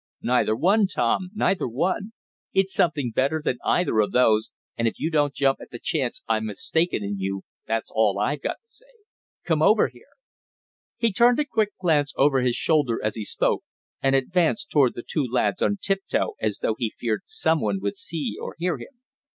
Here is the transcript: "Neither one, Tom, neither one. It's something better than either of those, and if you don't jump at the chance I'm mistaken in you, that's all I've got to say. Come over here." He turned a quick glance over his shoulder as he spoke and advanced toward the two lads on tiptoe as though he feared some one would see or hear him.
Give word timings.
"Neither 0.23 0.55
one, 0.55 0.87
Tom, 0.87 1.29
neither 1.35 1.67
one. 1.67 2.13
It's 2.53 2.73
something 2.73 3.11
better 3.11 3.39
than 3.45 3.59
either 3.63 3.99
of 3.99 4.13
those, 4.13 4.49
and 4.75 4.87
if 4.87 4.95
you 4.97 5.11
don't 5.11 5.31
jump 5.31 5.59
at 5.61 5.69
the 5.69 5.77
chance 5.77 6.23
I'm 6.27 6.47
mistaken 6.47 7.03
in 7.03 7.19
you, 7.19 7.43
that's 7.67 7.91
all 7.93 8.17
I've 8.17 8.41
got 8.41 8.61
to 8.63 8.67
say. 8.67 8.95
Come 9.43 9.61
over 9.61 9.89
here." 9.89 10.09
He 10.97 11.13
turned 11.13 11.39
a 11.39 11.45
quick 11.45 11.77
glance 11.79 12.13
over 12.17 12.41
his 12.41 12.55
shoulder 12.55 12.99
as 13.03 13.13
he 13.13 13.23
spoke 13.25 13.63
and 14.01 14.15
advanced 14.15 14.71
toward 14.71 14.95
the 14.95 15.03
two 15.07 15.23
lads 15.29 15.61
on 15.61 15.77
tiptoe 15.79 16.33
as 16.41 16.57
though 16.63 16.73
he 16.79 16.95
feared 16.97 17.21
some 17.25 17.61
one 17.61 17.79
would 17.81 17.95
see 17.95 18.35
or 18.41 18.55
hear 18.57 18.79
him. 18.79 19.03